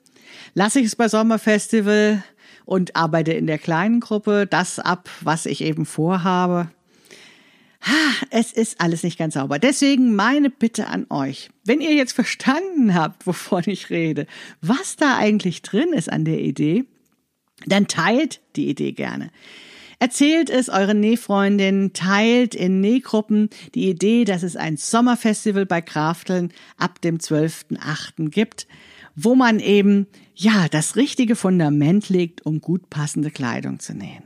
lasse 0.53 0.79
ich 0.79 0.87
es 0.87 0.95
bei 0.95 1.07
Sommerfestival 1.07 2.23
und 2.65 2.95
arbeite 2.95 3.33
in 3.33 3.47
der 3.47 3.57
kleinen 3.57 3.99
Gruppe 3.99 4.45
das 4.45 4.79
ab, 4.79 5.09
was 5.21 5.45
ich 5.45 5.61
eben 5.61 5.85
vorhabe. 5.85 6.69
Es 8.31 8.51
ist 8.51 8.81
alles 8.81 9.03
nicht 9.03 9.17
ganz 9.17 9.35
sauber. 9.35 9.59
Deswegen 9.59 10.15
meine 10.15 10.49
Bitte 10.49 10.87
an 10.87 11.05
euch, 11.09 11.49
wenn 11.63 11.79
ihr 11.79 11.93
jetzt 11.93 12.13
verstanden 12.13 12.93
habt, 12.93 13.25
wovon 13.27 13.63
ich 13.67 13.89
rede, 13.89 14.27
was 14.61 14.95
da 14.97 15.17
eigentlich 15.17 15.61
drin 15.61 15.93
ist 15.93 16.11
an 16.11 16.25
der 16.25 16.39
Idee, 16.39 16.85
dann 17.65 17.87
teilt 17.87 18.41
die 18.55 18.69
Idee 18.69 18.91
gerne. 18.91 19.31
Erzählt 19.99 20.49
es 20.49 20.69
euren 20.69 20.99
Nähfreundinnen, 20.99 21.93
teilt 21.93 22.53
in 22.53 22.81
Nähgruppen 22.81 23.49
die 23.73 23.89
Idee, 23.89 24.25
dass 24.25 24.43
es 24.43 24.55
ein 24.55 24.77
Sommerfestival 24.77 25.65
bei 25.65 25.81
Krafteln 25.81 26.51
ab 26.77 27.01
dem 27.01 27.17
12.8. 27.17 28.29
gibt 28.29 28.67
wo 29.17 29.33
man 29.33 29.59
eben, 29.59 30.05
ja, 30.35 30.67
das 30.69 30.95
richtige 30.95 31.35
Fundament 31.35 32.07
legt, 32.07 32.45
um 32.45 32.61
gut 32.61 32.89
passende 32.91 33.31
Kleidung 33.31 33.79
zu 33.79 33.95
nähen. 33.95 34.23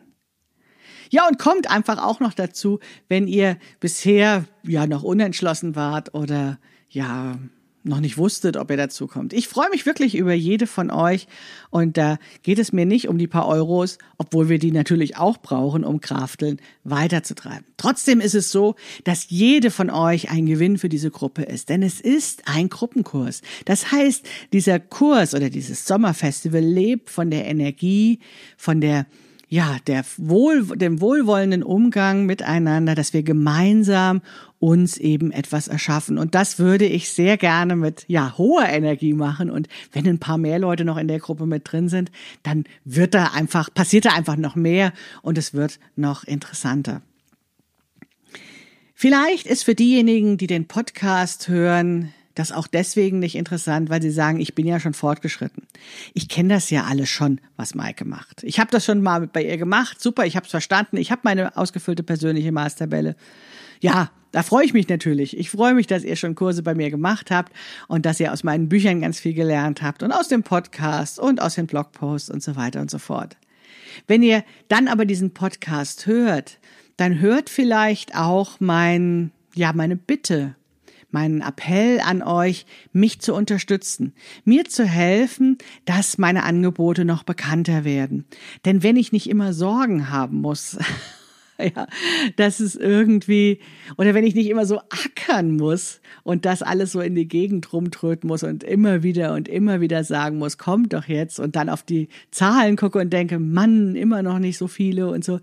Ja, 1.10 1.28
und 1.28 1.40
kommt 1.40 1.70
einfach 1.70 1.98
auch 1.98 2.20
noch 2.20 2.34
dazu, 2.34 2.80
wenn 3.08 3.26
ihr 3.28 3.58
bisher 3.80 4.46
ja 4.64 4.88
noch 4.88 5.04
unentschlossen 5.04 5.76
wart 5.76 6.14
oder 6.14 6.60
ja 6.90 7.38
noch 7.84 8.00
nicht 8.00 8.18
wusstet, 8.18 8.58
ob 8.58 8.70
ihr 8.70 8.78
dazu 8.78 9.08
kommt. 9.08 9.34
Ich 9.34 9.48
freue 9.48 9.70
mich 9.70 9.86
wirklich 9.86 10.16
über 10.16 10.34
jede 10.34 10.68
von 10.68 10.92
euch 10.92 11.28
und 11.70 11.98
da 11.98 12.18
geht 12.44 12.60
es 12.60 12.72
mir 12.74 12.86
nicht 12.86 13.08
um 13.08 13.18
die 13.18 13.28
paar 13.28 13.48
Euros, 13.48 13.98
obwohl 14.18 14.50
wir 14.50 14.60
die 14.60 14.72
natürlich 14.72 15.18
auch 15.18 15.38
brauchen, 15.38 15.84
um 15.84 16.02
Krafteln 16.02 16.60
weiterzutreiben. 16.84 17.66
Trotzdem 17.78 18.22
ist 18.22 18.36
es 18.36 18.52
so, 18.52 18.76
dass 19.04 19.30
jede 19.30 19.72
von 19.72 19.90
euch 19.90 20.30
ein 20.30 20.46
Gewinn 20.46 20.78
für 20.78 20.90
diese 20.90 21.12
Gruppe 21.12 21.44
ist, 21.44 21.70
denn 21.70 21.82
es 21.82 22.00
ist 22.00 22.48
ein 22.48 22.70
Gruppenkurs. 22.70 23.42
Das 23.66 23.92
heißt, 23.92 24.28
dieser 24.54 24.80
Kurs 24.80 25.34
oder 25.34 25.50
dieses 25.50 25.86
Sommerfestival 25.86 26.62
lebt 26.62 27.10
von 27.10 27.32
der 27.32 27.48
Energie, 27.48 28.20
von 28.58 28.82
der 28.82 29.06
ja, 29.52 29.76
der 29.86 30.06
Wohl, 30.16 30.66
dem 30.78 31.02
wohlwollenden 31.02 31.62
Umgang 31.62 32.26
miteinander, 32.26 32.96
dass 32.96 33.12
wir 33.12 33.22
gemeinsam 33.22 34.22
uns 34.60 34.98
eben 34.98 35.34
etwas 35.34 35.68
erschaffen. 35.68 36.18
Und 36.18 36.36
das 36.36 36.58
würde 36.58 36.86
ich 36.86 37.10
sehr 37.10 37.36
gerne 37.36 37.76
mit, 37.76 38.06
ja, 38.08 38.38
hoher 38.38 38.70
Energie 38.70 39.12
machen. 39.12 39.52
Und 39.52 39.68
wenn 39.92 40.08
ein 40.08 40.20
paar 40.20 40.38
mehr 40.38 40.58
Leute 40.58 40.86
noch 40.86 40.96
in 40.96 41.10
der 41.10 41.20
Gruppe 41.20 41.48
mit 41.48 41.70
drin 41.70 41.90
sind, 41.90 42.12
dann 42.44 42.64
wird 42.86 43.14
da 43.14 43.32
einfach, 43.34 43.74
passiert 43.74 44.06
da 44.06 44.14
einfach 44.14 44.38
noch 44.38 44.56
mehr 44.56 44.94
und 45.22 45.38
es 45.38 45.54
wird 45.54 45.82
noch 45.98 46.24
interessanter. 46.24 47.02
Vielleicht 48.96 49.48
ist 49.48 49.66
für 49.66 49.76
diejenigen, 49.76 50.38
die 50.38 50.48
den 50.48 50.70
Podcast 50.70 51.50
hören, 51.50 52.14
das 52.42 52.52
auch 52.52 52.68
deswegen 52.68 53.20
nicht 53.20 53.36
interessant, 53.36 53.90
weil 53.90 54.02
sie 54.02 54.10
sagen, 54.10 54.40
ich 54.40 54.56
bin 54.56 54.66
ja 54.66 54.80
schon 54.80 54.94
fortgeschritten. 54.94 55.64
Ich 56.14 56.28
kenne 56.28 56.56
das 56.56 56.70
ja 56.70 56.86
alles 56.86 57.10
schon, 57.10 57.40
was 57.56 57.76
Maike 57.76 58.04
macht. 58.04 58.44
Ich 58.44 58.60
habe 58.60 58.72
das 58.72 58.84
schon 58.84 59.02
mal 59.02 59.28
bei 59.28 59.44
ihr 59.44 59.58
gemacht. 59.58 60.02
Super, 60.02 60.26
ich 60.26 60.36
habe 60.36 60.46
es 60.46 60.52
verstanden. 60.52 60.98
Ich 60.98 61.12
habe 61.12 61.22
meine 61.24 61.56
ausgefüllte 61.56 62.04
persönliche 62.04 62.52
Maßtabelle. 62.52 63.16
Ja, 63.80 64.12
da 64.32 64.44
freue 64.44 64.66
ich 64.66 64.74
mich 64.74 64.90
natürlich. 64.90 65.38
Ich 65.38 65.52
freue 65.52 65.74
mich, 65.74 65.88
dass 65.88 66.04
ihr 66.04 66.16
schon 66.16 66.36
Kurse 66.36 66.64
bei 66.64 66.74
mir 66.74 66.90
gemacht 66.90 67.32
habt 67.32 67.54
und 67.88 68.06
dass 68.06 68.20
ihr 68.20 68.34
aus 68.34 68.44
meinen 68.44 68.70
Büchern 68.70 69.02
ganz 69.02 69.20
viel 69.20 69.34
gelernt 69.34 69.82
habt 69.82 70.04
und 70.04 70.12
aus 70.12 70.28
dem 70.28 70.44
Podcast 70.44 71.20
und 71.20 71.42
aus 71.42 71.56
den 71.56 71.68
Blogposts 71.68 72.30
und 72.30 72.42
so 72.42 72.56
weiter 72.56 72.82
und 72.82 72.90
so 72.90 72.98
fort. 72.98 73.38
Wenn 74.08 74.24
ihr 74.24 74.44
dann 74.68 74.88
aber 74.88 75.06
diesen 75.06 75.34
Podcast 75.34 76.08
hört, 76.08 76.60
dann 76.98 77.20
hört 77.20 77.50
vielleicht 77.50 78.16
auch 78.16 78.60
mein, 78.60 79.32
ja, 79.54 79.74
meine 79.74 79.96
Bitte, 79.96 80.56
meinen 81.14 81.42
Appell 81.42 82.00
an 82.00 82.22
euch, 82.22 82.66
mich 82.94 83.20
zu 83.20 83.34
unterstützen, 83.34 84.14
mir 84.46 84.66
zu 84.66 84.86
helfen, 84.86 85.58
dass 85.86 86.18
meine 86.18 86.44
Angebote 86.44 87.06
noch 87.06 87.24
bekannter 87.24 87.84
werden. 87.84 88.26
Denn 88.66 88.84
wenn 88.84 88.96
ich 88.96 89.12
nicht 89.12 89.30
immer 89.30 89.54
Sorgen 89.54 90.10
haben 90.10 90.42
muss, 90.42 90.78
ja, 91.76 91.88
dass 92.36 92.60
es 92.60 92.76
irgendwie, 92.76 93.60
oder 93.98 94.14
wenn 94.14 94.26
ich 94.26 94.36
nicht 94.36 94.50
immer 94.50 94.66
so 94.66 94.80
ackern 94.80 95.56
muss 95.58 96.02
und 96.24 96.46
das 96.46 96.62
alles 96.62 96.92
so 96.92 97.02
in 97.02 97.16
die 97.16 97.28
Gegend 97.28 97.72
rumtröten 97.72 98.28
muss 98.28 98.44
und 98.44 98.64
immer 98.64 99.04
wieder 99.04 99.34
und 99.34 99.48
immer 99.48 99.82
wieder 99.82 100.04
sagen 100.04 100.38
muss, 100.38 100.58
kommt 100.58 100.94
doch 100.94 101.06
jetzt 101.06 101.40
und 101.40 101.56
dann 101.56 101.70
auf 101.70 101.84
die 101.84 102.10
Zahlen 102.32 102.76
gucke 102.76 103.00
und 103.00 103.12
denke, 103.12 103.40
Mann, 103.40 103.96
immer 103.96 104.24
noch 104.24 104.40
nicht 104.40 104.58
so 104.58 104.68
viele 104.68 105.10
und 105.10 105.24
so, 105.24 105.40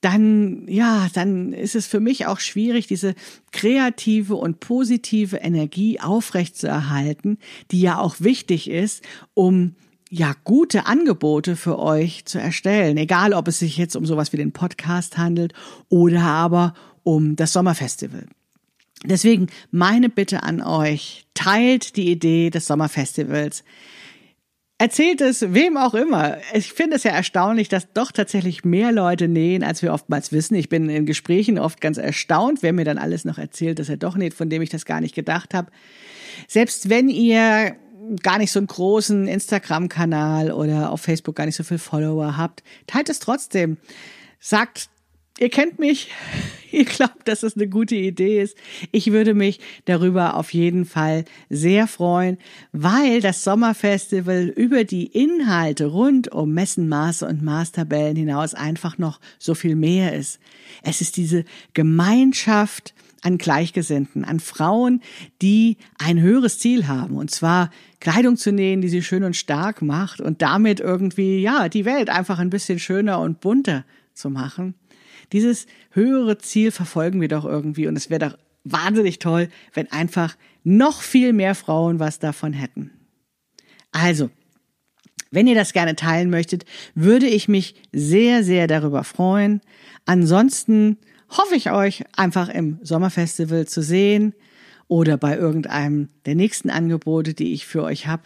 dann, 0.00 0.66
ja, 0.68 1.08
dann 1.14 1.52
ist 1.52 1.74
es 1.74 1.86
für 1.86 2.00
mich 2.00 2.26
auch 2.26 2.38
schwierig, 2.38 2.86
diese 2.86 3.14
kreative 3.50 4.36
und 4.36 4.60
positive 4.60 5.36
Energie 5.36 6.00
aufrechtzuerhalten, 6.00 7.38
die 7.70 7.80
ja 7.80 7.98
auch 7.98 8.16
wichtig 8.20 8.70
ist, 8.70 9.02
um 9.34 9.74
ja, 10.08 10.34
gute 10.44 10.86
Angebote 10.86 11.56
für 11.56 11.78
euch 11.78 12.24
zu 12.26 12.38
erstellen. 12.38 12.96
Egal, 12.96 13.32
ob 13.32 13.48
es 13.48 13.58
sich 13.58 13.76
jetzt 13.76 13.96
um 13.96 14.06
sowas 14.06 14.32
wie 14.32 14.36
den 14.36 14.52
Podcast 14.52 15.18
handelt 15.18 15.52
oder 15.88 16.22
aber 16.22 16.74
um 17.02 17.34
das 17.34 17.52
Sommerfestival. 17.52 18.26
Deswegen 19.04 19.48
meine 19.70 20.08
Bitte 20.08 20.42
an 20.42 20.62
euch, 20.62 21.26
teilt 21.34 21.96
die 21.96 22.10
Idee 22.10 22.50
des 22.50 22.66
Sommerfestivals. 22.66 23.64
Erzählt 24.78 25.22
es 25.22 25.54
wem 25.54 25.78
auch 25.78 25.94
immer. 25.94 26.36
Ich 26.52 26.74
finde 26.74 26.96
es 26.96 27.04
ja 27.04 27.12
erstaunlich, 27.12 27.70
dass 27.70 27.90
doch 27.94 28.12
tatsächlich 28.12 28.62
mehr 28.62 28.92
Leute 28.92 29.26
nähen, 29.26 29.64
als 29.64 29.80
wir 29.80 29.94
oftmals 29.94 30.32
wissen. 30.32 30.54
Ich 30.54 30.68
bin 30.68 30.90
in 30.90 31.06
Gesprächen 31.06 31.58
oft 31.58 31.80
ganz 31.80 31.96
erstaunt, 31.96 32.62
wer 32.62 32.74
mir 32.74 32.84
dann 32.84 32.98
alles 32.98 33.24
noch 33.24 33.38
erzählt, 33.38 33.78
dass 33.78 33.88
er 33.88 33.96
doch 33.96 34.16
näht, 34.16 34.34
von 34.34 34.50
dem 34.50 34.60
ich 34.60 34.68
das 34.68 34.84
gar 34.84 35.00
nicht 35.00 35.14
gedacht 35.14 35.54
habe. 35.54 35.70
Selbst 36.46 36.90
wenn 36.90 37.08
ihr 37.08 37.74
gar 38.22 38.36
nicht 38.36 38.52
so 38.52 38.60
einen 38.60 38.66
großen 38.66 39.26
Instagram-Kanal 39.26 40.52
oder 40.52 40.90
auf 40.92 41.00
Facebook 41.00 41.36
gar 41.36 41.46
nicht 41.46 41.56
so 41.56 41.64
viel 41.64 41.78
Follower 41.78 42.36
habt, 42.36 42.62
teilt 42.86 43.08
es 43.08 43.18
trotzdem. 43.18 43.78
Sagt 44.40 44.90
Ihr 45.38 45.50
kennt 45.50 45.78
mich, 45.78 46.10
ihr 46.72 46.84
glaubt, 46.84 47.28
dass 47.28 47.42
es 47.42 47.56
eine 47.56 47.68
gute 47.68 47.94
Idee 47.94 48.40
ist. 48.40 48.56
Ich 48.90 49.12
würde 49.12 49.34
mich 49.34 49.60
darüber 49.84 50.36
auf 50.36 50.54
jeden 50.54 50.86
Fall 50.86 51.24
sehr 51.50 51.86
freuen, 51.86 52.38
weil 52.72 53.20
das 53.20 53.44
Sommerfestival 53.44 54.46
über 54.48 54.84
die 54.84 55.06
Inhalte 55.06 55.86
rund 55.86 56.32
um 56.32 56.54
Messen, 56.54 56.88
Maße 56.88 57.26
und 57.26 57.42
Maßtabellen 57.42 58.16
hinaus 58.16 58.54
einfach 58.54 58.96
noch 58.96 59.20
so 59.38 59.54
viel 59.54 59.76
mehr 59.76 60.14
ist. 60.14 60.40
Es 60.82 61.00
ist 61.00 61.16
diese 61.16 61.44
Gemeinschaft 61.74 62.94
an 63.22 63.38
Gleichgesinnten, 63.38 64.24
an 64.24 64.40
Frauen, 64.40 65.02
die 65.42 65.78
ein 65.98 66.20
höheres 66.20 66.58
Ziel 66.58 66.86
haben, 66.86 67.16
und 67.16 67.30
zwar 67.30 67.70
Kleidung 67.98 68.36
zu 68.36 68.52
nähen, 68.52 68.80
die 68.80 68.88
sie 68.88 69.02
schön 69.02 69.24
und 69.24 69.36
stark 69.36 69.82
macht 69.82 70.20
und 70.20 70.42
damit 70.42 70.80
irgendwie, 70.80 71.40
ja, 71.40 71.68
die 71.68 71.84
Welt 71.84 72.08
einfach 72.08 72.38
ein 72.38 72.50
bisschen 72.50 72.78
schöner 72.78 73.20
und 73.20 73.40
bunter 73.40 73.84
zu 74.14 74.30
machen. 74.30 74.74
Dieses 75.32 75.66
höhere 75.90 76.38
Ziel 76.38 76.70
verfolgen 76.70 77.20
wir 77.20 77.28
doch 77.28 77.44
irgendwie 77.44 77.86
und 77.86 77.96
es 77.96 78.10
wäre 78.10 78.30
doch 78.30 78.38
wahnsinnig 78.64 79.18
toll, 79.18 79.48
wenn 79.74 79.90
einfach 79.90 80.36
noch 80.64 81.00
viel 81.02 81.32
mehr 81.32 81.54
Frauen 81.54 82.00
was 82.00 82.18
davon 82.18 82.52
hätten. 82.52 82.90
Also, 83.92 84.30
wenn 85.30 85.46
ihr 85.46 85.54
das 85.54 85.72
gerne 85.72 85.96
teilen 85.96 86.30
möchtet, 86.30 86.64
würde 86.94 87.26
ich 87.26 87.48
mich 87.48 87.74
sehr, 87.92 88.44
sehr 88.44 88.66
darüber 88.66 89.04
freuen. 89.04 89.60
Ansonsten 90.04 90.98
hoffe 91.30 91.56
ich 91.56 91.70
euch 91.70 92.04
einfach 92.16 92.48
im 92.48 92.78
Sommerfestival 92.82 93.66
zu 93.66 93.82
sehen 93.82 94.34
oder 94.88 95.16
bei 95.16 95.36
irgendeinem 95.36 96.08
der 96.26 96.36
nächsten 96.36 96.70
Angebote, 96.70 97.34
die 97.34 97.52
ich 97.52 97.66
für 97.66 97.82
euch 97.82 98.06
habe. 98.06 98.22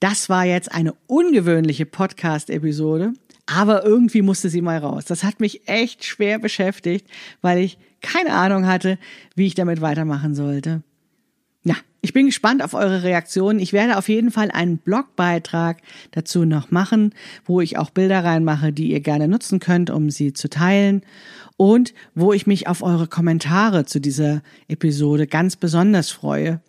Das 0.00 0.28
war 0.28 0.44
jetzt 0.44 0.72
eine 0.72 0.94
ungewöhnliche 1.06 1.86
Podcast-Episode. 1.86 3.12
Aber 3.46 3.84
irgendwie 3.84 4.22
musste 4.22 4.48
sie 4.48 4.62
mal 4.62 4.78
raus. 4.78 5.04
Das 5.04 5.24
hat 5.24 5.40
mich 5.40 5.68
echt 5.68 6.04
schwer 6.04 6.38
beschäftigt, 6.38 7.06
weil 7.40 7.58
ich 7.58 7.78
keine 8.00 8.32
Ahnung 8.32 8.66
hatte, 8.66 8.98
wie 9.34 9.46
ich 9.46 9.54
damit 9.54 9.80
weitermachen 9.80 10.34
sollte. 10.34 10.82
Ja, 11.64 11.76
ich 12.00 12.12
bin 12.12 12.26
gespannt 12.26 12.62
auf 12.62 12.74
eure 12.74 13.04
Reaktionen. 13.04 13.60
Ich 13.60 13.72
werde 13.72 13.96
auf 13.96 14.08
jeden 14.08 14.32
Fall 14.32 14.50
einen 14.50 14.78
Blogbeitrag 14.78 15.80
dazu 16.10 16.44
noch 16.44 16.70
machen, 16.72 17.14
wo 17.44 17.60
ich 17.60 17.78
auch 17.78 17.90
Bilder 17.90 18.24
reinmache, 18.24 18.72
die 18.72 18.90
ihr 18.90 19.00
gerne 19.00 19.28
nutzen 19.28 19.60
könnt, 19.60 19.90
um 19.90 20.10
sie 20.10 20.32
zu 20.32 20.50
teilen 20.50 21.02
und 21.56 21.94
wo 22.14 22.32
ich 22.32 22.48
mich 22.48 22.66
auf 22.66 22.82
eure 22.82 23.06
Kommentare 23.06 23.84
zu 23.84 24.00
dieser 24.00 24.42
Episode 24.66 25.28
ganz 25.28 25.54
besonders 25.54 26.10
freue. 26.10 26.60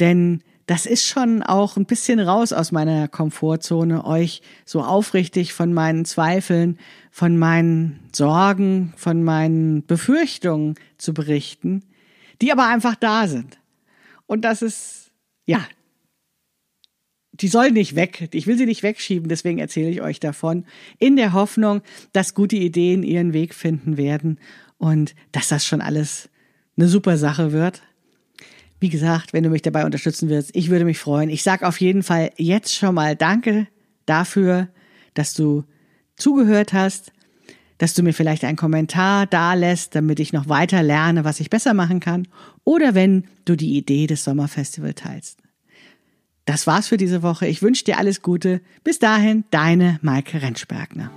Denn 0.00 0.42
das 0.72 0.86
ist 0.86 1.06
schon 1.06 1.42
auch 1.42 1.76
ein 1.76 1.84
bisschen 1.84 2.18
raus 2.18 2.54
aus 2.54 2.72
meiner 2.72 3.06
Komfortzone, 3.06 4.06
euch 4.06 4.40
so 4.64 4.80
aufrichtig 4.82 5.52
von 5.52 5.74
meinen 5.74 6.06
Zweifeln, 6.06 6.78
von 7.10 7.36
meinen 7.36 8.00
Sorgen, 8.14 8.94
von 8.96 9.22
meinen 9.22 9.84
Befürchtungen 9.84 10.76
zu 10.96 11.12
berichten, 11.12 11.82
die 12.40 12.52
aber 12.52 12.68
einfach 12.68 12.94
da 12.94 13.28
sind. 13.28 13.58
Und 14.24 14.46
das 14.46 14.62
ist, 14.62 15.10
ja, 15.44 15.62
die 17.32 17.48
sollen 17.48 17.74
nicht 17.74 17.94
weg. 17.94 18.30
Ich 18.32 18.46
will 18.46 18.56
sie 18.56 18.64
nicht 18.64 18.82
wegschieben, 18.82 19.28
deswegen 19.28 19.58
erzähle 19.58 19.90
ich 19.90 20.00
euch 20.00 20.20
davon, 20.20 20.64
in 20.98 21.16
der 21.16 21.34
Hoffnung, 21.34 21.82
dass 22.14 22.32
gute 22.32 22.56
Ideen 22.56 23.02
ihren 23.02 23.34
Weg 23.34 23.52
finden 23.52 23.98
werden 23.98 24.40
und 24.78 25.14
dass 25.32 25.48
das 25.48 25.66
schon 25.66 25.82
alles 25.82 26.30
eine 26.78 26.88
super 26.88 27.18
Sache 27.18 27.52
wird. 27.52 27.82
Wie 28.82 28.88
gesagt, 28.88 29.32
wenn 29.32 29.44
du 29.44 29.48
mich 29.48 29.62
dabei 29.62 29.84
unterstützen 29.84 30.28
willst, 30.28 30.50
ich 30.56 30.68
würde 30.68 30.84
mich 30.84 30.98
freuen. 30.98 31.30
Ich 31.30 31.44
sage 31.44 31.68
auf 31.68 31.80
jeden 31.80 32.02
Fall 32.02 32.32
jetzt 32.36 32.74
schon 32.74 32.96
mal 32.96 33.14
Danke 33.14 33.68
dafür, 34.06 34.66
dass 35.14 35.34
du 35.34 35.62
zugehört 36.16 36.72
hast, 36.72 37.12
dass 37.78 37.94
du 37.94 38.02
mir 38.02 38.12
vielleicht 38.12 38.42
einen 38.42 38.56
Kommentar 38.56 39.26
da 39.26 39.54
lässt, 39.54 39.94
damit 39.94 40.18
ich 40.18 40.32
noch 40.32 40.48
weiter 40.48 40.82
lerne, 40.82 41.22
was 41.22 41.38
ich 41.38 41.48
besser 41.48 41.74
machen 41.74 42.00
kann, 42.00 42.26
oder 42.64 42.96
wenn 42.96 43.28
du 43.44 43.54
die 43.54 43.76
Idee 43.76 44.08
des 44.08 44.24
Sommerfestivals 44.24 44.96
teilst. 44.96 45.38
Das 46.44 46.66
war's 46.66 46.88
für 46.88 46.96
diese 46.96 47.22
Woche. 47.22 47.46
Ich 47.46 47.62
wünsche 47.62 47.84
dir 47.84 47.98
alles 47.98 48.20
Gute. 48.20 48.60
Bis 48.82 48.98
dahin, 48.98 49.44
deine 49.52 50.00
Maike 50.02 50.42
Rentschbergner. 50.42 51.12